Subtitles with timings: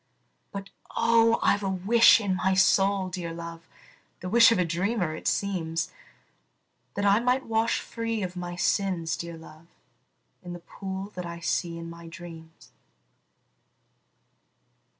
[0.51, 3.67] But, oh, I 've a wish in my soul, dear love,
[4.21, 5.91] (The wish of a dreamer, it seems,)
[6.95, 9.67] That I might wash free of my sins, dear love,
[10.41, 12.71] In the pool that I see in my dreams.